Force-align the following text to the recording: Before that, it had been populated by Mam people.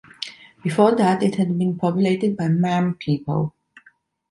Before 0.63 0.95
that, 0.95 1.21
it 1.21 1.35
had 1.35 1.55
been 1.59 1.77
populated 1.77 2.35
by 2.35 2.47
Mam 2.47 2.95
people. 2.95 3.53